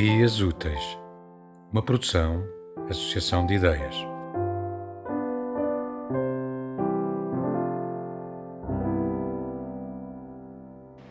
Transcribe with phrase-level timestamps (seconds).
[0.00, 0.96] Dias Úteis,
[1.72, 2.44] uma produção,
[2.88, 3.96] associação de ideias.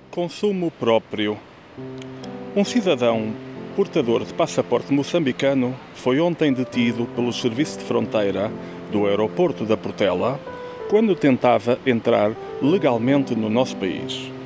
[0.10, 1.38] Consumo próprio.
[2.56, 3.34] Um cidadão
[3.76, 8.50] portador de passaporte moçambicano foi ontem detido pelo Serviço de Fronteira
[8.90, 10.40] do aeroporto da Portela
[10.90, 14.37] quando tentava entrar legalmente no nosso país.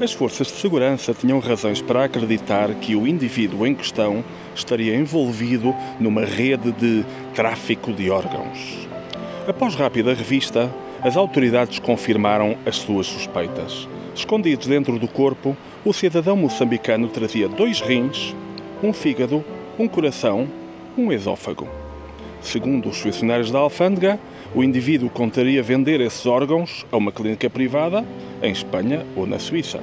[0.00, 5.74] As forças de segurança tinham razões para acreditar que o indivíduo em questão estaria envolvido
[6.00, 7.04] numa rede de
[7.34, 8.88] tráfico de órgãos.
[9.46, 13.86] Após rápida revista, as autoridades confirmaram as suas suspeitas.
[14.14, 18.34] Escondidos dentro do corpo, o cidadão moçambicano trazia dois rins,
[18.82, 19.44] um fígado,
[19.78, 20.48] um coração,
[20.96, 21.68] um esófago.
[22.40, 24.18] Segundo os funcionários da alfândega,
[24.54, 28.04] o indivíduo contaria vender esses órgãos a uma clínica privada
[28.42, 29.80] em Espanha ou na Suíça.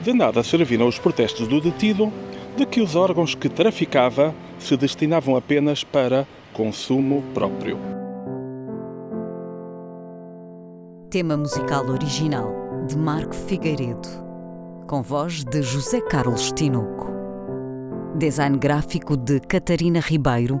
[0.00, 2.12] De nada serviram os protestos do detido
[2.56, 7.78] de que os órgãos que traficava se destinavam apenas para consumo próprio.
[11.10, 12.50] Tema musical original
[12.86, 14.08] de Marco Figueiredo,
[14.86, 17.10] com voz de José Carlos Tinoco.
[18.16, 20.60] Design gráfico de Catarina Ribeiro.